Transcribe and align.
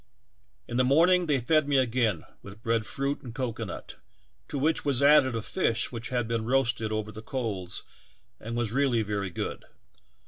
In 0.67 0.77
the 0.77 0.83
morning 0.83 1.27
they 1.27 1.39
fed 1.39 1.67
me 1.67 1.77
again 1.77 2.25
with 2.41 2.63
bread 2.63 2.87
fruit 2.87 3.21
and 3.21 3.35
cocoanut, 3.35 3.97
to 4.47 4.57
which 4.57 4.83
was 4.83 5.03
added 5.03 5.35
a 5.35 5.43
fish 5.43 5.91
which 5.91 6.09
had 6.09 6.27
been 6.27 6.43
roasted 6.45 6.91
over 6.91 7.11
the 7.11 7.21
coals 7.21 7.83
and 8.39 8.55
was 8.55 8.71
really 8.71 9.03
very 9.03 9.29
good. 9.29 9.63